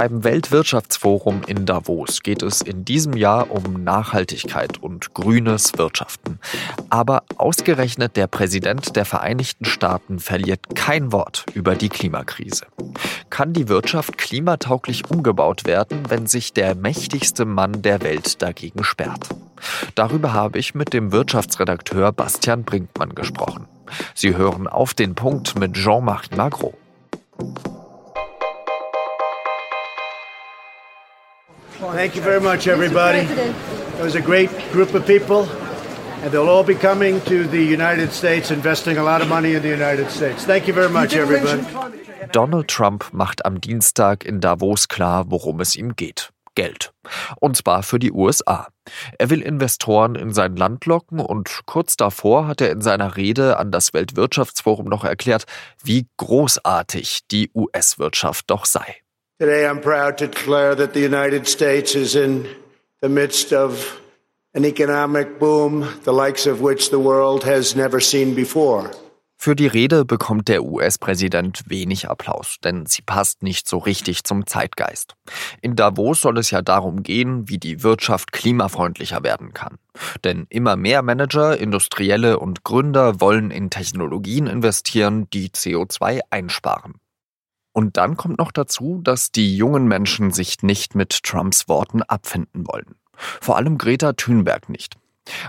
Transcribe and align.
Beim 0.00 0.24
Weltwirtschaftsforum 0.24 1.42
in 1.46 1.66
Davos 1.66 2.22
geht 2.22 2.42
es 2.42 2.62
in 2.62 2.86
diesem 2.86 3.12
Jahr 3.12 3.50
um 3.50 3.84
Nachhaltigkeit 3.84 4.82
und 4.82 5.12
grünes 5.12 5.76
Wirtschaften. 5.76 6.38
Aber 6.88 7.24
ausgerechnet 7.36 8.16
der 8.16 8.26
Präsident 8.26 8.96
der 8.96 9.04
Vereinigten 9.04 9.66
Staaten 9.66 10.18
verliert 10.18 10.74
kein 10.74 11.12
Wort 11.12 11.44
über 11.52 11.74
die 11.74 11.90
Klimakrise. 11.90 12.64
Kann 13.28 13.52
die 13.52 13.68
Wirtschaft 13.68 14.16
klimatauglich 14.16 15.10
umgebaut 15.10 15.66
werden, 15.66 16.04
wenn 16.08 16.26
sich 16.26 16.54
der 16.54 16.74
mächtigste 16.74 17.44
Mann 17.44 17.82
der 17.82 18.00
Welt 18.00 18.40
dagegen 18.40 18.84
sperrt? 18.84 19.28
Darüber 19.96 20.32
habe 20.32 20.58
ich 20.58 20.74
mit 20.74 20.94
dem 20.94 21.12
Wirtschaftsredakteur 21.12 22.10
Bastian 22.12 22.64
Brinkmann 22.64 23.14
gesprochen. 23.14 23.68
Sie 24.14 24.34
hören 24.34 24.66
auf 24.66 24.94
den 24.94 25.14
Punkt 25.14 25.58
mit 25.58 25.74
Jean-Marie 25.74 26.34
Magro. 26.34 26.72
Thank 31.80 32.14
you 32.14 32.20
very 32.20 32.40
much, 32.40 32.66
everybody. 32.66 33.20
It 33.20 34.02
was 34.02 34.14
a 34.14 34.20
great 34.20 34.50
group 34.70 34.92
of 34.92 35.06
people, 35.06 35.48
and 36.22 36.30
they'll 36.30 36.48
all 36.48 36.62
be 36.62 36.74
coming 36.74 37.22
to 37.24 37.46
the 37.46 37.62
United 37.62 38.12
States, 38.12 38.50
investing 38.50 38.98
a 38.98 39.02
lot 39.02 39.22
of 39.22 39.28
money 39.28 39.54
in 39.54 39.62
the 39.62 39.70
United 39.70 40.10
States. 40.10 40.44
Thank 40.44 40.68
you 40.68 40.74
very 40.74 40.90
much, 40.90 41.14
everybody. 41.14 41.62
Donald 42.32 42.68
Trump 42.68 43.10
macht 43.12 43.46
am 43.46 43.62
Dienstag 43.62 44.24
in 44.24 44.40
Davos 44.40 44.88
klar, 44.88 45.30
worum 45.30 45.60
es 45.60 45.74
ihm 45.74 45.96
geht. 45.96 46.28
Geld. 46.54 46.92
Und 47.40 47.56
zwar 47.56 47.82
für 47.82 47.98
die 47.98 48.12
USA. 48.12 48.68
Er 49.18 49.30
will 49.30 49.40
Investoren 49.40 50.16
in 50.16 50.34
sein 50.34 50.56
Land 50.56 50.84
locken 50.84 51.18
und 51.18 51.60
kurz 51.64 51.96
davor 51.96 52.46
hat 52.46 52.60
er 52.60 52.70
in 52.72 52.82
seiner 52.82 53.16
Rede 53.16 53.56
an 53.56 53.70
das 53.70 53.94
Weltwirtschaftsforum 53.94 54.86
noch 54.86 55.04
erklärt, 55.04 55.46
wie 55.82 56.08
großartig 56.18 57.20
die 57.30 57.50
US-Wirtschaft 57.54 58.50
doch 58.50 58.66
sei. 58.66 58.96
Today 59.40 59.66
I'm 59.66 59.80
proud 59.80 60.18
to 60.18 60.26
declare 60.26 60.74
that 60.74 60.92
the 60.92 61.00
United 61.00 61.48
States 61.48 61.94
is 61.94 62.14
in 62.14 62.46
the 63.00 63.08
midst 63.08 63.54
of 63.54 63.98
an 64.52 64.66
economic 64.66 65.38
boom, 65.38 65.88
the 66.04 66.12
likes 66.12 66.46
of 66.46 66.60
which 66.60 66.90
the 66.90 66.98
world 66.98 67.44
has 67.44 67.74
never 67.74 68.00
seen 68.00 68.34
before. 68.34 68.90
Für 69.38 69.56
die 69.56 69.66
Rede 69.66 70.04
bekommt 70.04 70.48
der 70.48 70.62
US-Präsident 70.62 71.62
wenig 71.70 72.10
Applaus, 72.10 72.58
denn 72.62 72.84
sie 72.84 73.00
passt 73.00 73.42
nicht 73.42 73.66
so 73.66 73.78
richtig 73.78 74.24
zum 74.24 74.46
Zeitgeist. 74.46 75.14
In 75.62 75.74
Davos 75.74 76.20
soll 76.20 76.36
es 76.36 76.50
ja 76.50 76.60
darum 76.60 77.02
gehen, 77.02 77.48
wie 77.48 77.56
die 77.56 77.82
Wirtschaft 77.82 78.32
klimafreundlicher 78.32 79.24
werden 79.24 79.54
kann. 79.54 79.78
Denn 80.22 80.46
immer 80.50 80.76
mehr 80.76 81.00
Manager, 81.00 81.56
Industrielle 81.56 82.38
und 82.38 82.62
Gründer 82.62 83.22
wollen 83.22 83.50
in 83.50 83.70
Technologien 83.70 84.46
investieren, 84.46 85.30
die 85.30 85.48
CO2 85.48 86.20
einsparen. 86.28 87.00
Und 87.72 87.96
dann 87.96 88.16
kommt 88.16 88.38
noch 88.38 88.52
dazu, 88.52 89.00
dass 89.02 89.30
die 89.30 89.56
jungen 89.56 89.86
Menschen 89.86 90.32
sich 90.32 90.62
nicht 90.62 90.94
mit 90.94 91.22
Trumps 91.22 91.68
Worten 91.68 92.02
abfinden 92.02 92.66
wollen. 92.66 92.96
Vor 93.14 93.56
allem 93.56 93.78
Greta 93.78 94.12
Thunberg 94.12 94.68
nicht. 94.68 94.96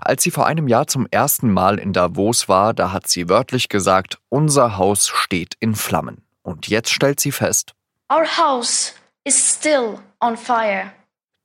Als 0.01 0.23
sie 0.23 0.31
vor 0.31 0.45
einem 0.45 0.67
Jahr 0.67 0.87
zum 0.87 1.07
ersten 1.09 1.51
Mal 1.51 1.79
in 1.79 1.93
Davos 1.93 2.47
war, 2.47 2.73
da 2.73 2.91
hat 2.91 3.07
sie 3.07 3.29
wörtlich 3.29 3.69
gesagt, 3.69 4.19
unser 4.29 4.77
Haus 4.77 5.07
steht 5.07 5.55
in 5.59 5.75
Flammen. 5.75 6.23
Und 6.43 6.67
jetzt 6.67 6.91
stellt 6.91 7.19
sie 7.19 7.31
fest, 7.31 7.73
Our 8.11 8.25
house 8.37 8.93
is 9.23 9.55
still 9.55 9.99
on 10.19 10.35
fire. 10.35 10.91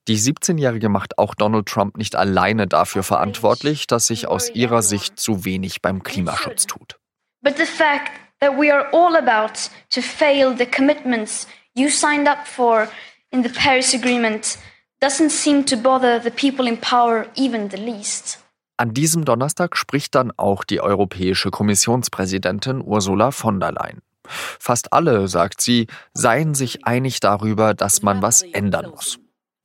Die 0.07 0.17
17-Jährige 0.17 0.89
macht 0.89 1.17
auch 1.17 1.35
Donald 1.35 1.67
Trump 1.67 1.97
nicht 1.97 2.15
alleine 2.15 2.67
dafür 2.67 3.03
verantwortlich, 3.03 3.87
dass 3.87 4.07
sich 4.07 4.27
aus 4.27 4.49
ihrer 4.49 4.81
Sicht 4.81 5.19
zu 5.19 5.43
wenig 5.43 5.81
beim 5.81 6.03
Klimaschutz 6.03 6.65
tut. 6.65 6.97
But 7.41 7.57
the 7.57 7.65
fact 7.65 8.11
that 8.39 8.57
we 8.57 8.71
are 8.71 8.87
all 8.91 9.15
about 9.15 9.69
to 9.89 10.01
fail 10.01 10.55
the 10.55 10.65
commitments 10.65 11.47
you 11.75 11.89
signed 11.89 12.27
up 12.27 12.47
for 12.47 12.87
in 13.31 13.43
the 13.43 13.49
Paris 13.49 13.93
Agreement 13.93 14.57
doesn't 14.99 15.29
seem 15.29 15.65
to 15.65 15.75
bother 15.77 16.19
the 16.19 16.31
people 16.31 16.67
in 16.67 16.77
power 16.77 17.27
even 17.35 17.69
the 17.69 17.77
least. 17.77 18.39
An 18.77 18.93
diesem 18.93 19.25
Donnerstag 19.25 19.75
spricht 19.75 20.13
dann 20.13 20.31
auch 20.37 20.63
die 20.63 20.81
europäische 20.81 21.49
Kommissionspräsidentin 21.49 22.83
Ursula 22.83 23.31
von 23.31 23.59
der 23.59 23.71
Leyen. 23.71 24.01
Fast 24.27 24.93
alle, 24.93 25.27
sagt 25.27 25.61
sie, 25.61 25.87
seien 26.13 26.53
sich 26.53 26.85
einig 26.85 27.19
darüber, 27.19 27.73
dass 27.73 28.01
man 28.01 28.21
was 28.21 28.43
ändern 28.43 28.91
muss. 28.91 29.19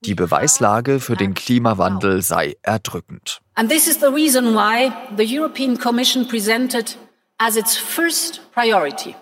Die 0.05 0.15
Beweislage 0.15 0.99
für 0.99 1.17
den 1.17 1.35
Klimawandel 1.35 2.23
sei 2.23 2.57
erdrückend. 2.63 3.41
And 3.55 3.71
this 3.71 3.87
is 3.87 4.01
the 4.01 4.07
reason 4.07 4.55
why 4.55 4.91
the 5.17 5.25
European 5.25 5.79
Commission 5.79 6.27
presented 6.27 6.97
as 7.43 7.57
its 7.57 7.77
first 7.77 8.41
priority 8.53 9.17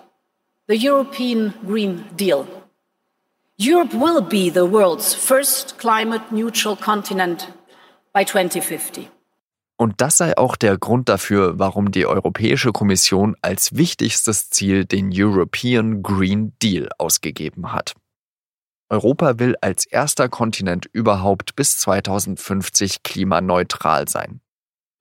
the 0.67 0.77
European 0.77 1.53
Green 1.65 2.05
Deal. 2.15 2.45
Europe 3.57 3.93
will 3.93 4.21
be 4.21 4.49
the 4.49 4.65
world's 4.65 5.15
first 5.15 5.79
climate 5.79 6.31
neutral 6.31 6.75
continent 6.75 7.47
by 8.13 8.23
2050. 8.23 9.09
Und 9.75 9.99
das 9.99 10.17
sei 10.17 10.37
auch 10.37 10.55
der 10.55 10.77
Grund 10.77 11.09
dafür, 11.09 11.57
warum 11.57 11.91
die 11.91 12.05
Europäische 12.05 12.71
Kommission 12.71 13.35
als 13.41 13.75
wichtigstes 13.75 14.51
Ziel 14.51 14.85
den 14.85 15.09
European 15.11 16.03
Green 16.03 16.53
Deal 16.61 16.89
ausgegeben 16.99 17.73
hat. 17.73 17.95
Europa 18.89 19.39
will 19.39 19.55
als 19.61 19.85
erster 19.87 20.29
Kontinent 20.29 20.85
überhaupt 20.93 21.55
bis 21.55 21.79
2050 21.79 23.01
klimaneutral 23.01 24.07
sein. 24.07 24.41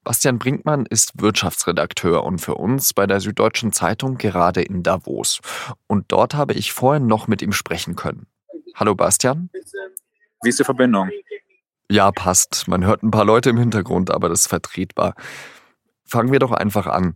Bastian 0.03 0.39
Brinkmann 0.39 0.87
ist 0.87 1.21
Wirtschaftsredakteur 1.21 2.25
und 2.25 2.39
für 2.39 2.55
uns 2.55 2.95
bei 2.95 3.07
der 3.07 3.21
Süddeutschen 3.21 3.73
Zeitung 3.73 4.17
gerade 4.17 4.63
in 4.63 4.83
Davos. 4.83 5.41
Und 5.87 6.07
dort 6.09 6.35
habe 6.35 6.55
ich 6.55 6.73
vorhin 6.73 7.07
noch 7.07 7.29
mit 7.29 7.43
ihm 7.43 7.53
sprechen 7.53 7.97
können. 7.97 8.27
Hallo 8.75 8.95
Bastian. 8.95 9.51
Wie 10.43 10.49
ist 10.49 10.59
die 10.59 10.65
Verbindung? 10.65 11.11
Ja, 11.91 12.13
passt. 12.13 12.67
Man 12.67 12.85
hört 12.85 13.03
ein 13.03 13.11
paar 13.11 13.27
Leute 13.27 13.51
im 13.51 13.59
Hintergrund, 13.59 14.11
aber 14.11 14.29
das 14.29 14.43
ist 14.43 14.47
vertretbar. 14.47 15.15
Fangen 16.05 16.33
wir 16.33 16.39
doch 16.39 16.53
einfach 16.53 16.87
an. 16.87 17.15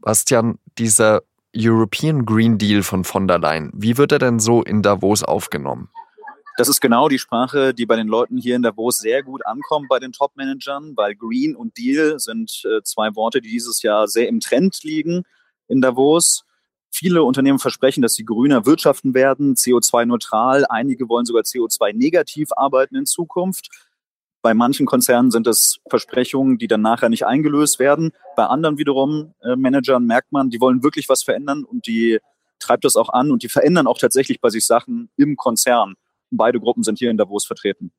Bastian, 0.00 0.58
dieser 0.76 1.22
European 1.56 2.26
Green 2.26 2.58
Deal 2.58 2.82
von 2.82 3.04
von 3.04 3.28
der 3.28 3.38
Leyen, 3.38 3.70
wie 3.74 3.96
wird 3.96 4.12
er 4.12 4.18
denn 4.18 4.38
so 4.38 4.62
in 4.62 4.82
Davos 4.82 5.22
aufgenommen? 5.22 5.88
Das 6.58 6.68
ist 6.68 6.80
genau 6.80 7.08
die 7.08 7.20
Sprache, 7.20 7.72
die 7.72 7.86
bei 7.86 7.94
den 7.94 8.08
Leuten 8.08 8.36
hier 8.36 8.56
in 8.56 8.62
Davos 8.62 8.98
sehr 8.98 9.22
gut 9.22 9.46
ankommt, 9.46 9.88
bei 9.88 10.00
den 10.00 10.10
Top-Managern, 10.10 10.96
weil 10.96 11.14
Green 11.14 11.54
und 11.54 11.78
Deal 11.78 12.18
sind 12.18 12.64
äh, 12.64 12.82
zwei 12.82 13.14
Worte, 13.14 13.40
die 13.40 13.48
dieses 13.48 13.82
Jahr 13.82 14.08
sehr 14.08 14.26
im 14.26 14.40
Trend 14.40 14.82
liegen 14.82 15.22
in 15.68 15.80
Davos. 15.80 16.42
Viele 16.90 17.22
Unternehmen 17.22 17.60
versprechen, 17.60 18.02
dass 18.02 18.14
sie 18.14 18.24
grüner 18.24 18.66
wirtschaften 18.66 19.14
werden, 19.14 19.54
CO2-neutral. 19.54 20.66
Einige 20.68 21.08
wollen 21.08 21.26
sogar 21.26 21.44
CO2-negativ 21.44 22.48
arbeiten 22.56 22.96
in 22.96 23.06
Zukunft. 23.06 23.68
Bei 24.42 24.52
manchen 24.52 24.84
Konzernen 24.84 25.30
sind 25.30 25.46
es 25.46 25.78
Versprechungen, 25.88 26.58
die 26.58 26.66
dann 26.66 26.82
nachher 26.82 27.08
nicht 27.08 27.24
eingelöst 27.24 27.78
werden. 27.78 28.10
Bei 28.34 28.46
anderen 28.46 28.78
wiederum 28.78 29.32
äh, 29.42 29.54
Managern 29.54 30.06
merkt 30.06 30.32
man, 30.32 30.50
die 30.50 30.60
wollen 30.60 30.82
wirklich 30.82 31.08
was 31.08 31.22
verändern 31.22 31.62
und 31.62 31.86
die 31.86 32.18
treibt 32.58 32.84
das 32.84 32.96
auch 32.96 33.10
an 33.10 33.30
und 33.30 33.44
die 33.44 33.48
verändern 33.48 33.86
auch 33.86 33.98
tatsächlich 33.98 34.40
bei 34.40 34.50
sich 34.50 34.66
Sachen 34.66 35.08
im 35.16 35.36
Konzern. 35.36 35.94
Beide 36.30 36.60
Gruppen 36.60 36.82
sind 36.82 36.98
hier 36.98 37.10
in 37.10 37.16
Davos 37.16 37.46
vertreten. 37.46 37.92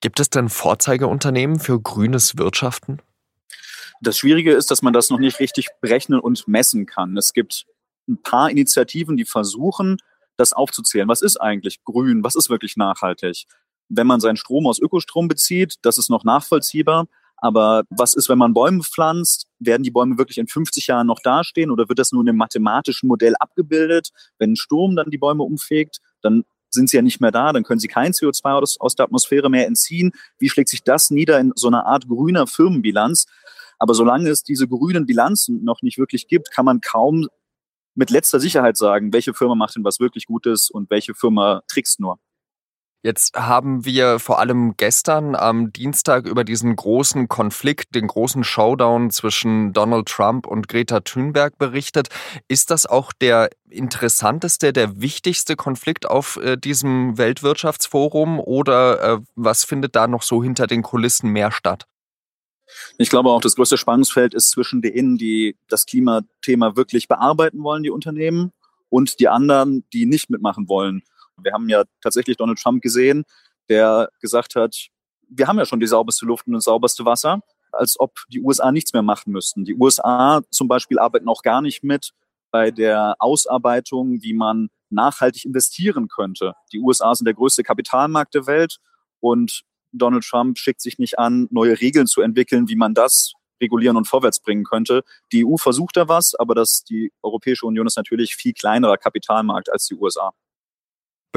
Gibt 0.00 0.20
es 0.20 0.30
denn 0.30 0.48
Vorzeigeunternehmen 0.48 1.58
für 1.58 1.80
grünes 1.80 2.36
Wirtschaften? 2.36 3.00
Das 4.00 4.18
Schwierige 4.18 4.52
ist, 4.52 4.70
dass 4.70 4.82
man 4.82 4.92
das 4.92 5.10
noch 5.10 5.18
nicht 5.18 5.40
richtig 5.40 5.68
berechnen 5.80 6.20
und 6.20 6.46
messen 6.48 6.86
kann. 6.86 7.16
Es 7.16 7.32
gibt 7.32 7.66
ein 8.08 8.20
paar 8.22 8.50
Initiativen, 8.50 9.16
die 9.16 9.24
versuchen, 9.24 9.96
das 10.36 10.52
aufzuzählen. 10.52 11.08
Was 11.08 11.22
ist 11.22 11.38
eigentlich 11.38 11.82
grün? 11.84 12.22
Was 12.22 12.34
ist 12.34 12.50
wirklich 12.50 12.76
nachhaltig? 12.76 13.46
Wenn 13.88 14.06
man 14.06 14.20
seinen 14.20 14.36
Strom 14.36 14.66
aus 14.66 14.78
Ökostrom 14.78 15.28
bezieht, 15.28 15.76
das 15.82 15.96
ist 15.96 16.10
noch 16.10 16.24
nachvollziehbar. 16.24 17.06
Aber 17.38 17.84
was 17.90 18.14
ist, 18.14 18.28
wenn 18.28 18.38
man 18.38 18.54
Bäume 18.54 18.82
pflanzt? 18.82 19.46
Werden 19.58 19.82
die 19.82 19.90
Bäume 19.90 20.18
wirklich 20.18 20.38
in 20.38 20.46
50 20.46 20.86
Jahren 20.86 21.06
noch 21.06 21.20
dastehen 21.20 21.70
oder 21.70 21.88
wird 21.88 21.98
das 21.98 22.12
nur 22.12 22.22
in 22.22 22.28
einem 22.28 22.38
mathematischen 22.38 23.08
Modell 23.08 23.34
abgebildet? 23.38 24.10
Wenn 24.38 24.52
ein 24.52 24.56
Sturm 24.56 24.96
dann 24.96 25.10
die 25.10 25.18
Bäume 25.18 25.42
umfegt, 25.42 26.00
dann 26.22 26.44
sind 26.76 26.88
sie 26.88 26.96
ja 26.96 27.02
nicht 27.02 27.20
mehr 27.20 27.32
da, 27.32 27.52
dann 27.52 27.64
können 27.64 27.80
sie 27.80 27.88
kein 27.88 28.12
CO2 28.12 28.52
aus, 28.52 28.80
aus 28.80 28.94
der 28.94 29.06
Atmosphäre 29.06 29.50
mehr 29.50 29.66
entziehen. 29.66 30.12
Wie 30.38 30.48
schlägt 30.48 30.68
sich 30.68 30.84
das 30.84 31.10
nieder 31.10 31.40
in 31.40 31.52
so 31.56 31.66
einer 31.66 31.86
Art 31.86 32.06
grüner 32.06 32.46
Firmenbilanz? 32.46 33.26
Aber 33.78 33.94
solange 33.94 34.30
es 34.30 34.42
diese 34.42 34.68
grünen 34.68 35.06
Bilanzen 35.06 35.64
noch 35.64 35.82
nicht 35.82 35.98
wirklich 35.98 36.28
gibt, 36.28 36.50
kann 36.52 36.64
man 36.64 36.80
kaum 36.80 37.26
mit 37.94 38.10
letzter 38.10 38.40
Sicherheit 38.40 38.76
sagen, 38.76 39.12
welche 39.12 39.34
Firma 39.34 39.54
macht 39.54 39.74
denn 39.74 39.84
was 39.84 40.00
wirklich 40.00 40.26
Gutes 40.26 40.70
und 40.70 40.90
welche 40.90 41.14
Firma 41.14 41.62
trickst 41.66 41.98
nur. 41.98 42.18
Jetzt 43.06 43.36
haben 43.36 43.84
wir 43.84 44.18
vor 44.18 44.40
allem 44.40 44.76
gestern 44.76 45.36
am 45.36 45.72
Dienstag 45.72 46.26
über 46.26 46.42
diesen 46.42 46.74
großen 46.74 47.28
Konflikt, 47.28 47.94
den 47.94 48.08
großen 48.08 48.42
Showdown 48.42 49.12
zwischen 49.12 49.72
Donald 49.72 50.08
Trump 50.08 50.44
und 50.44 50.66
Greta 50.66 50.98
Thunberg 50.98 51.56
berichtet. 51.56 52.08
Ist 52.48 52.72
das 52.72 52.84
auch 52.84 53.12
der 53.12 53.50
interessanteste, 53.70 54.72
der 54.72 55.00
wichtigste 55.00 55.54
Konflikt 55.54 56.10
auf 56.10 56.36
äh, 56.42 56.56
diesem 56.56 57.16
Weltwirtschaftsforum 57.16 58.40
oder 58.40 59.00
äh, 59.00 59.18
was 59.36 59.62
findet 59.62 59.94
da 59.94 60.08
noch 60.08 60.22
so 60.22 60.42
hinter 60.42 60.66
den 60.66 60.82
Kulissen 60.82 61.30
mehr 61.30 61.52
statt? 61.52 61.86
Ich 62.98 63.08
glaube 63.08 63.30
auch, 63.30 63.40
das 63.40 63.54
größte 63.54 63.78
Spannungsfeld 63.78 64.34
ist 64.34 64.50
zwischen 64.50 64.82
denen, 64.82 65.16
die 65.16 65.56
das 65.68 65.86
Klimathema 65.86 66.74
wirklich 66.74 67.06
bearbeiten 67.06 67.62
wollen, 67.62 67.84
die 67.84 67.90
Unternehmen, 67.90 68.50
und 68.88 69.20
die 69.20 69.28
anderen, 69.28 69.84
die 69.92 70.06
nicht 70.06 70.30
mitmachen 70.30 70.68
wollen. 70.68 71.02
Wir 71.42 71.52
haben 71.52 71.68
ja 71.68 71.84
tatsächlich 72.00 72.36
Donald 72.36 72.58
Trump 72.58 72.82
gesehen, 72.82 73.24
der 73.68 74.10
gesagt 74.20 74.54
hat, 74.54 74.88
wir 75.28 75.48
haben 75.48 75.58
ja 75.58 75.66
schon 75.66 75.80
die 75.80 75.86
sauberste 75.86 76.26
Luft 76.26 76.46
und 76.46 76.54
das 76.54 76.64
sauberste 76.64 77.04
Wasser, 77.04 77.40
als 77.72 77.98
ob 77.98 78.14
die 78.28 78.40
USA 78.40 78.72
nichts 78.72 78.92
mehr 78.92 79.02
machen 79.02 79.32
müssten. 79.32 79.64
Die 79.64 79.74
USA 79.74 80.42
zum 80.50 80.68
Beispiel 80.68 80.98
arbeiten 80.98 81.28
auch 81.28 81.42
gar 81.42 81.60
nicht 81.60 81.82
mit 81.82 82.12
bei 82.50 82.70
der 82.70 83.16
Ausarbeitung, 83.18 84.22
wie 84.22 84.34
man 84.34 84.68
nachhaltig 84.88 85.44
investieren 85.44 86.08
könnte. 86.08 86.54
Die 86.72 86.78
USA 86.78 87.14
sind 87.14 87.26
der 87.26 87.34
größte 87.34 87.62
Kapitalmarkt 87.62 88.34
der 88.34 88.46
Welt 88.46 88.78
und 89.20 89.62
Donald 89.92 90.24
Trump 90.24 90.58
schickt 90.58 90.80
sich 90.80 90.98
nicht 90.98 91.18
an, 91.18 91.48
neue 91.50 91.80
Regeln 91.80 92.06
zu 92.06 92.20
entwickeln, 92.20 92.68
wie 92.68 92.76
man 92.76 92.94
das 92.94 93.32
regulieren 93.60 93.96
und 93.96 94.06
vorwärts 94.06 94.40
bringen 94.40 94.64
könnte. 94.64 95.02
Die 95.32 95.44
EU 95.44 95.56
versucht 95.56 95.96
da 95.96 96.08
was, 96.08 96.34
aber 96.34 96.54
das, 96.54 96.84
die 96.84 97.12
Europäische 97.22 97.66
Union 97.66 97.86
ist 97.86 97.96
natürlich 97.96 98.36
viel 98.36 98.52
kleinerer 98.52 98.98
Kapitalmarkt 98.98 99.72
als 99.72 99.86
die 99.86 99.94
USA. 99.94 100.32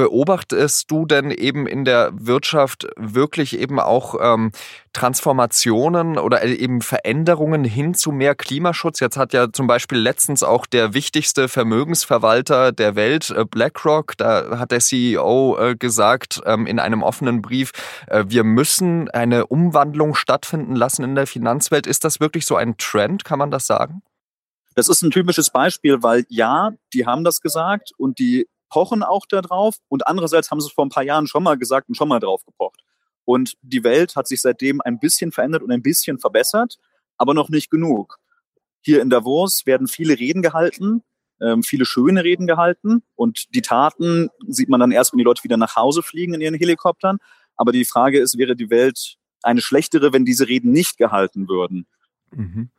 Beobachtest 0.00 0.90
du 0.90 1.04
denn 1.04 1.30
eben 1.30 1.66
in 1.66 1.84
der 1.84 2.10
Wirtschaft 2.14 2.86
wirklich 2.96 3.58
eben 3.58 3.78
auch 3.78 4.14
ähm, 4.18 4.50
Transformationen 4.94 6.16
oder 6.16 6.42
äh, 6.42 6.54
eben 6.54 6.80
Veränderungen 6.80 7.64
hin 7.64 7.92
zu 7.92 8.10
mehr 8.10 8.34
Klimaschutz? 8.34 9.00
Jetzt 9.00 9.18
hat 9.18 9.34
ja 9.34 9.52
zum 9.52 9.66
Beispiel 9.66 9.98
letztens 9.98 10.42
auch 10.42 10.64
der 10.64 10.94
wichtigste 10.94 11.48
Vermögensverwalter 11.48 12.72
der 12.72 12.94
Welt, 12.94 13.28
äh, 13.28 13.44
BlackRock, 13.44 14.16
da 14.16 14.58
hat 14.58 14.70
der 14.70 14.80
CEO 14.80 15.58
äh, 15.58 15.76
gesagt 15.76 16.40
ähm, 16.46 16.66
in 16.66 16.78
einem 16.78 17.02
offenen 17.02 17.42
Brief, 17.42 17.72
äh, 18.06 18.24
wir 18.26 18.42
müssen 18.42 19.10
eine 19.10 19.48
Umwandlung 19.48 20.14
stattfinden 20.14 20.76
lassen 20.76 21.04
in 21.04 21.14
der 21.14 21.26
Finanzwelt. 21.26 21.86
Ist 21.86 22.04
das 22.04 22.20
wirklich 22.20 22.46
so 22.46 22.56
ein 22.56 22.78
Trend, 22.78 23.26
kann 23.26 23.38
man 23.38 23.50
das 23.50 23.66
sagen? 23.66 24.00
Das 24.76 24.88
ist 24.88 25.02
ein 25.02 25.10
typisches 25.10 25.50
Beispiel, 25.50 26.02
weil 26.02 26.24
ja, 26.30 26.70
die 26.94 27.04
haben 27.04 27.22
das 27.22 27.42
gesagt 27.42 27.92
und 27.98 28.18
die 28.18 28.48
pochen 28.70 29.02
auch 29.02 29.26
darauf 29.26 29.76
und 29.88 30.06
andererseits 30.06 30.50
haben 30.50 30.60
sie 30.60 30.68
es 30.68 30.72
vor 30.72 30.86
ein 30.86 30.90
paar 30.90 31.02
Jahren 31.02 31.26
schon 31.26 31.42
mal 31.42 31.58
gesagt 31.58 31.88
und 31.88 31.96
schon 31.96 32.08
mal 32.08 32.20
drauf 32.20 32.44
gepocht. 32.46 32.80
Und 33.24 33.56
die 33.62 33.84
Welt 33.84 34.16
hat 34.16 34.26
sich 34.26 34.40
seitdem 34.40 34.80
ein 34.80 34.98
bisschen 34.98 35.32
verändert 35.32 35.62
und 35.62 35.70
ein 35.70 35.82
bisschen 35.82 36.18
verbessert, 36.18 36.78
aber 37.18 37.34
noch 37.34 37.48
nicht 37.50 37.70
genug. 37.70 38.18
Hier 38.80 39.02
in 39.02 39.10
Davos 39.10 39.66
werden 39.66 39.88
viele 39.88 40.18
Reden 40.18 40.40
gehalten, 40.40 41.02
ähm, 41.40 41.62
viele 41.62 41.84
schöne 41.84 42.24
Reden 42.24 42.46
gehalten 42.46 43.02
und 43.14 43.54
die 43.54 43.62
Taten 43.62 44.30
sieht 44.48 44.68
man 44.68 44.80
dann 44.80 44.90
erst, 44.90 45.12
wenn 45.12 45.18
die 45.18 45.24
Leute 45.24 45.44
wieder 45.44 45.56
nach 45.56 45.76
Hause 45.76 46.02
fliegen 46.02 46.34
in 46.34 46.40
ihren 46.40 46.54
Helikoptern. 46.54 47.18
Aber 47.56 47.72
die 47.72 47.84
Frage 47.84 48.18
ist, 48.18 48.38
wäre 48.38 48.56
die 48.56 48.70
Welt 48.70 49.16
eine 49.42 49.60
schlechtere, 49.60 50.12
wenn 50.12 50.24
diese 50.24 50.48
Reden 50.48 50.72
nicht 50.72 50.96
gehalten 50.96 51.48
würden? 51.48 51.86
Mhm. 52.30 52.70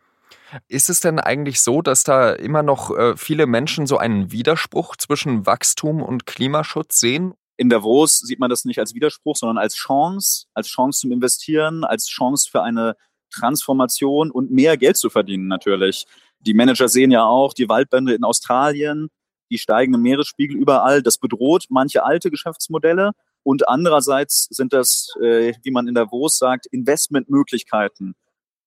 Ist 0.67 0.89
es 0.89 0.99
denn 0.99 1.19
eigentlich 1.19 1.61
so, 1.61 1.81
dass 1.81 2.03
da 2.03 2.31
immer 2.31 2.63
noch 2.63 2.95
äh, 2.95 3.15
viele 3.17 3.47
Menschen 3.47 3.87
so 3.87 3.97
einen 3.97 4.31
Widerspruch 4.31 4.95
zwischen 4.95 5.45
Wachstum 5.45 6.01
und 6.01 6.25
Klimaschutz 6.25 6.99
sehen? 6.99 7.33
In 7.57 7.69
Davos 7.69 8.19
sieht 8.19 8.39
man 8.39 8.49
das 8.49 8.65
nicht 8.65 8.79
als 8.79 8.95
Widerspruch, 8.95 9.35
sondern 9.35 9.57
als 9.57 9.75
Chance, 9.75 10.45
als 10.53 10.67
Chance 10.67 11.01
zum 11.01 11.11
Investieren, 11.11 11.83
als 11.83 12.07
Chance 12.07 12.49
für 12.49 12.63
eine 12.63 12.95
Transformation 13.31 14.31
und 14.31 14.51
mehr 14.51 14.77
Geld 14.77 14.97
zu 14.97 15.09
verdienen 15.09 15.47
natürlich. 15.47 16.05
Die 16.39 16.53
Manager 16.53 16.89
sehen 16.89 17.11
ja 17.11 17.23
auch 17.23 17.53
die 17.53 17.69
Waldbrände 17.69 18.13
in 18.13 18.23
Australien, 18.23 19.09
die 19.51 19.57
steigenden 19.57 20.01
Meeresspiegel 20.01 20.57
überall. 20.57 21.03
Das 21.03 21.17
bedroht 21.17 21.65
manche 21.69 22.03
alte 22.03 22.31
Geschäftsmodelle. 22.31 23.11
Und 23.43 23.67
andererseits 23.67 24.47
sind 24.49 24.73
das, 24.73 25.13
äh, 25.21 25.53
wie 25.63 25.71
man 25.71 25.87
in 25.87 25.95
Davos 25.95 26.37
sagt, 26.37 26.67
Investmentmöglichkeiten, 26.67 28.15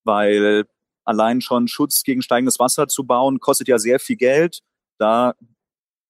weil 0.03 0.65
allein 1.05 1.41
schon 1.41 1.67
Schutz 1.67 2.03
gegen 2.03 2.21
steigendes 2.21 2.59
Wasser 2.59 2.87
zu 2.87 3.05
bauen, 3.05 3.39
kostet 3.39 3.67
ja 3.67 3.77
sehr 3.79 3.99
viel 3.99 4.17
Geld. 4.17 4.59
Da 4.97 5.35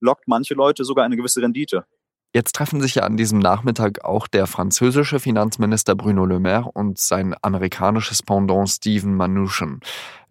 lockt 0.01 0.27
manche 0.27 0.53
Leute 0.53 0.83
sogar 0.83 1.05
eine 1.05 1.17
gewisse 1.17 1.41
Rendite. 1.41 1.85
Jetzt 2.33 2.55
treffen 2.55 2.81
sich 2.81 2.95
ja 2.95 3.03
an 3.03 3.15
diesem 3.15 3.39
Nachmittag 3.39 4.03
auch 4.03 4.27
der 4.27 4.45
französische 4.45 5.19
Finanzminister 5.19 5.95
Bruno 5.95 6.25
Le 6.25 6.39
Maire 6.39 6.69
und 6.73 6.99
sein 6.99 7.33
amerikanisches 7.41 8.23
Pendant 8.23 8.69
Steven 8.69 9.15
Mnuchin. 9.15 9.79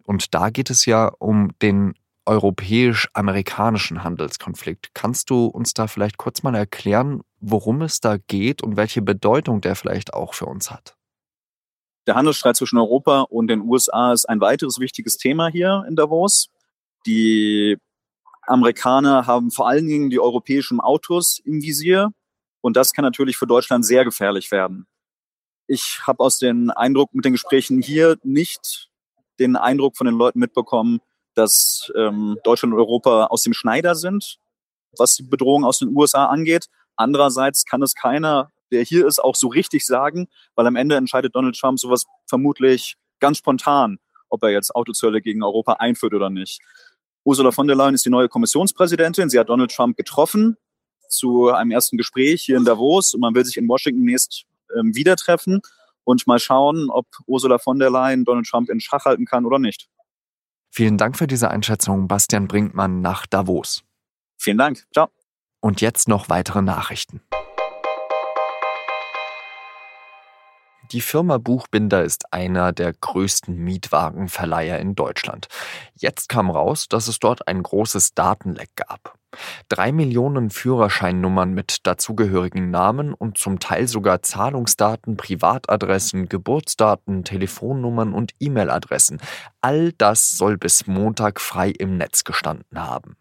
Und 0.03 0.35
da 0.35 0.51
geht 0.51 0.69
es 0.69 0.85
ja 0.85 1.07
um 1.17 1.49
den 1.63 1.95
europäisch-amerikanischen 2.27 4.03
Handelskonflikt. 4.03 4.91
Kannst 4.93 5.29
du 5.29 5.45
uns 5.45 5.73
da 5.73 5.87
vielleicht 5.87 6.17
kurz 6.17 6.43
mal 6.43 6.55
erklären, 6.55 7.21
worum 7.39 7.81
es 7.81 8.01
da 8.01 8.17
geht 8.17 8.61
und 8.61 8.77
welche 8.77 9.01
Bedeutung 9.01 9.61
der 9.61 9.75
vielleicht 9.75 10.13
auch 10.13 10.33
für 10.33 10.45
uns 10.45 10.71
hat? 10.71 10.95
Der 12.07 12.15
Handelsstreit 12.15 12.55
zwischen 12.55 12.77
Europa 12.77 13.21
und 13.21 13.47
den 13.47 13.61
USA 13.61 14.13
ist 14.13 14.29
ein 14.29 14.39
weiteres 14.39 14.79
wichtiges 14.79 15.17
Thema 15.17 15.47
hier 15.47 15.83
in 15.87 15.95
Davos. 15.95 16.49
Die 17.05 17.77
Amerikaner 18.43 19.25
haben 19.25 19.51
vor 19.51 19.67
allen 19.67 19.87
Dingen 19.87 20.09
die 20.09 20.19
europäischen 20.19 20.79
Autos 20.79 21.39
im 21.43 21.61
Visier 21.61 22.11
und 22.61 22.75
das 22.77 22.93
kann 22.93 23.03
natürlich 23.03 23.37
für 23.37 23.47
Deutschland 23.47 23.85
sehr 23.85 24.05
gefährlich 24.05 24.51
werden. 24.51 24.87
Ich 25.67 26.01
habe 26.05 26.23
aus 26.23 26.37
den 26.37 26.69
Eindruck 26.69 27.13
mit 27.13 27.25
den 27.25 27.33
Gesprächen 27.33 27.81
hier 27.81 28.17
nicht 28.23 28.89
den 29.39 29.55
Eindruck 29.55 29.97
von 29.97 30.05
den 30.05 30.15
Leuten 30.15 30.39
mitbekommen, 30.39 30.99
dass 31.33 31.91
ähm, 31.95 32.37
Deutschland 32.43 32.73
und 32.73 32.79
Europa 32.79 33.25
aus 33.25 33.41
dem 33.41 33.53
Schneider 33.53 33.95
sind, 33.95 34.37
was 34.97 35.15
die 35.15 35.23
Bedrohung 35.23 35.65
aus 35.65 35.79
den 35.79 35.95
USA 35.95 36.25
angeht. 36.27 36.67
Andererseits 36.95 37.65
kann 37.65 37.81
es 37.81 37.95
keiner 37.95 38.51
der 38.71 38.83
hier 38.83 39.05
ist, 39.05 39.19
auch 39.19 39.35
so 39.35 39.47
richtig 39.47 39.85
sagen, 39.85 40.27
weil 40.55 40.67
am 40.67 40.75
Ende 40.75 40.95
entscheidet 40.95 41.35
Donald 41.35 41.57
Trump 41.57 41.79
sowas 41.79 42.05
vermutlich 42.27 42.95
ganz 43.19 43.37
spontan, 43.37 43.99
ob 44.29 44.43
er 44.43 44.49
jetzt 44.49 44.75
Autozölle 44.75 45.21
gegen 45.21 45.43
Europa 45.43 45.73
einführt 45.73 46.13
oder 46.13 46.29
nicht. 46.29 46.61
Ursula 47.23 47.51
von 47.51 47.67
der 47.67 47.75
Leyen 47.75 47.95
ist 47.95 48.05
die 48.05 48.09
neue 48.09 48.29
Kommissionspräsidentin. 48.29 49.29
Sie 49.29 49.39
hat 49.39 49.49
Donald 49.49 49.71
Trump 49.71 49.97
getroffen 49.97 50.57
zu 51.09 51.49
einem 51.49 51.71
ersten 51.71 51.97
Gespräch 51.97 52.43
hier 52.43 52.57
in 52.57 52.65
Davos 52.65 53.13
und 53.13 53.21
man 53.21 53.33
will 53.35 53.45
sich 53.45 53.57
in 53.57 53.67
Washington 53.67 54.03
nächst 54.03 54.45
ähm, 54.77 54.95
wieder 54.95 55.15
treffen 55.15 55.61
und 56.03 56.27
mal 56.27 56.39
schauen, 56.39 56.89
ob 56.89 57.07
Ursula 57.25 57.57
von 57.57 57.79
der 57.79 57.89
Leyen 57.89 58.25
Donald 58.25 58.47
Trump 58.47 58.69
in 58.69 58.79
Schach 58.79 59.05
halten 59.05 59.25
kann 59.25 59.45
oder 59.45 59.59
nicht. 59.59 59.87
Vielen 60.69 60.97
Dank 60.97 61.17
für 61.17 61.27
diese 61.27 61.49
Einschätzung, 61.49 62.07
Bastian 62.07 62.47
Brinkmann 62.47 63.01
nach 63.01 63.25
Davos. 63.25 63.83
Vielen 64.37 64.57
Dank. 64.57 64.85
Ciao. 64.93 65.07
Und 65.61 65.81
jetzt 65.81 66.07
noch 66.07 66.29
weitere 66.29 66.61
Nachrichten. 66.61 67.21
Die 70.91 71.01
Firma 71.01 71.39
Buchbinder 71.39 72.03
ist 72.03 72.31
einer 72.31 72.71
der 72.71 72.93
größten 72.93 73.55
Mietwagenverleiher 73.55 74.79
in 74.79 74.95
Deutschland. 74.95 75.47
Jetzt 75.95 76.29
kam 76.29 76.49
raus, 76.49 76.87
dass 76.87 77.07
es 77.07 77.19
dort 77.19 77.47
ein 77.47 77.63
großes 77.63 78.13
Datenleck 78.13 78.69
gab. 78.75 79.17
Drei 79.67 79.91
Millionen 79.91 80.49
Führerscheinnummern 80.49 81.53
mit 81.53 81.79
dazugehörigen 81.87 82.69
Namen 82.69 83.13
und 83.13 83.37
zum 83.37 83.59
Teil 83.59 83.87
sogar 83.87 84.21
Zahlungsdaten, 84.21 85.17
Privatadressen, 85.17 86.29
Geburtsdaten, 86.29 87.23
Telefonnummern 87.23 88.13
und 88.13 88.33
E-Mail-Adressen. 88.39 89.19
All 89.61 89.91
das 89.93 90.37
soll 90.37 90.57
bis 90.57 90.87
Montag 90.87 91.41
frei 91.41 91.69
im 91.69 91.97
Netz 91.97 92.23
gestanden 92.23 92.79
haben. 92.79 93.17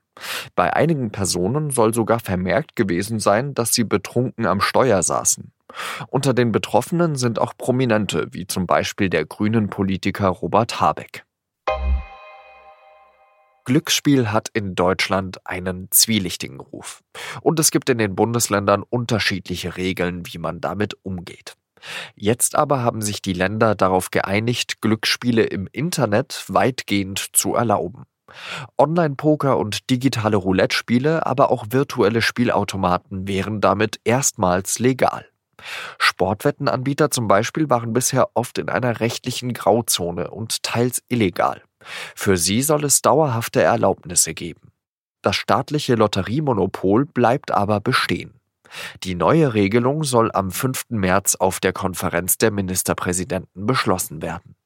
Bei 0.54 0.74
einigen 0.74 1.10
Personen 1.10 1.70
soll 1.70 1.92
sogar 1.94 2.20
vermerkt 2.20 2.76
gewesen 2.76 3.18
sein, 3.18 3.54
dass 3.54 3.74
sie 3.74 3.84
betrunken 3.84 4.46
am 4.46 4.60
Steuer 4.60 5.02
saßen. 5.02 5.52
Unter 6.08 6.34
den 6.34 6.52
Betroffenen 6.52 7.16
sind 7.16 7.38
auch 7.38 7.54
Prominente, 7.56 8.28
wie 8.30 8.46
zum 8.46 8.66
Beispiel 8.66 9.10
der 9.10 9.24
grünen 9.24 9.70
Politiker 9.70 10.28
Robert 10.28 10.80
Habeck. 10.80 11.24
Glücksspiel 13.64 14.30
hat 14.30 14.50
in 14.52 14.74
Deutschland 14.74 15.46
einen 15.46 15.88
zwielichtigen 15.90 16.60
Ruf. 16.60 17.02
Und 17.40 17.58
es 17.58 17.70
gibt 17.70 17.88
in 17.88 17.96
den 17.96 18.14
Bundesländern 18.14 18.82
unterschiedliche 18.82 19.76
Regeln, 19.76 20.22
wie 20.26 20.38
man 20.38 20.60
damit 20.60 20.98
umgeht. 21.02 21.56
Jetzt 22.14 22.56
aber 22.56 22.82
haben 22.82 23.02
sich 23.02 23.22
die 23.22 23.32
Länder 23.32 23.74
darauf 23.74 24.10
geeinigt, 24.10 24.80
Glücksspiele 24.80 25.44
im 25.44 25.66
Internet 25.72 26.44
weitgehend 26.48 27.18
zu 27.32 27.54
erlauben. 27.54 28.04
Online-Poker 28.78 29.58
und 29.58 29.90
digitale 29.90 30.36
Roulette-Spiele, 30.36 31.26
aber 31.26 31.50
auch 31.50 31.66
virtuelle 31.70 32.22
Spielautomaten 32.22 33.28
wären 33.28 33.60
damit 33.60 34.00
erstmals 34.04 34.78
legal. 34.78 35.26
Sportwettenanbieter 35.98 37.10
zum 37.10 37.28
Beispiel 37.28 37.70
waren 37.70 37.92
bisher 37.92 38.28
oft 38.34 38.58
in 38.58 38.68
einer 38.68 39.00
rechtlichen 39.00 39.52
Grauzone 39.52 40.30
und 40.30 40.62
teils 40.62 41.02
illegal. 41.08 41.62
Für 42.14 42.36
sie 42.36 42.62
soll 42.62 42.84
es 42.84 43.02
dauerhafte 43.02 43.62
Erlaubnisse 43.62 44.34
geben. 44.34 44.72
Das 45.22 45.36
staatliche 45.36 45.94
Lotteriemonopol 45.94 47.06
bleibt 47.06 47.50
aber 47.50 47.80
bestehen. 47.80 48.34
Die 49.04 49.14
neue 49.14 49.54
Regelung 49.54 50.04
soll 50.04 50.30
am 50.32 50.50
5. 50.50 50.86
März 50.90 51.36
auf 51.36 51.60
der 51.60 51.72
Konferenz 51.72 52.38
der 52.38 52.50
Ministerpräsidenten 52.50 53.66
beschlossen 53.66 54.20
werden. 54.20 54.56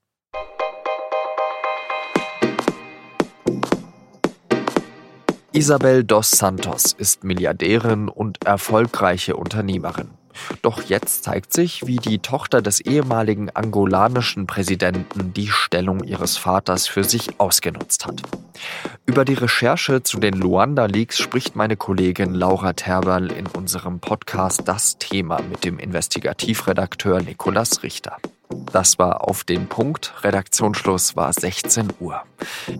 Isabel 5.58 6.04
dos 6.04 6.30
Santos 6.30 6.94
ist 6.96 7.24
Milliardärin 7.24 8.08
und 8.08 8.44
erfolgreiche 8.44 9.34
Unternehmerin. 9.34 10.17
Doch 10.62 10.82
jetzt 10.82 11.24
zeigt 11.24 11.52
sich, 11.52 11.86
wie 11.86 11.96
die 11.96 12.18
Tochter 12.18 12.62
des 12.62 12.80
ehemaligen 12.80 13.50
angolanischen 13.50 14.46
Präsidenten 14.46 15.32
die 15.34 15.48
Stellung 15.48 16.04
ihres 16.04 16.36
Vaters 16.36 16.86
für 16.86 17.04
sich 17.04 17.40
ausgenutzt 17.40 18.06
hat. 18.06 18.22
Über 19.06 19.24
die 19.24 19.34
Recherche 19.34 20.02
zu 20.02 20.18
den 20.18 20.34
Luanda-Leaks 20.34 21.18
spricht 21.18 21.56
meine 21.56 21.76
Kollegin 21.76 22.34
Laura 22.34 22.72
Terberl 22.72 23.30
in 23.30 23.46
unserem 23.46 24.00
Podcast 24.00 24.62
Das 24.66 24.98
Thema 24.98 25.40
mit 25.42 25.64
dem 25.64 25.78
Investigativredakteur 25.78 27.22
Nikolas 27.22 27.82
Richter. 27.82 28.16
Das 28.72 28.98
war 28.98 29.28
auf 29.28 29.44
den 29.44 29.66
Punkt. 29.68 30.12
Redaktionsschluss 30.22 31.16
war 31.16 31.32
16 31.32 31.88
Uhr. 32.00 32.22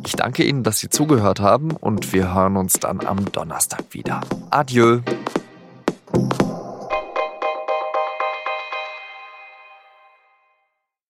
Ich 0.05 0.13
danke 0.13 0.45
Ihnen, 0.45 0.63
dass 0.63 0.79
Sie 0.79 0.89
zugehört 0.89 1.41
haben 1.41 1.71
und 1.73 2.13
wir 2.13 2.35
hören 2.35 2.57
uns 2.57 2.75
dann 2.75 3.05
am 3.05 3.31
Donnerstag 3.33 3.85
wieder. 3.91 4.21
Adieu. 4.51 5.01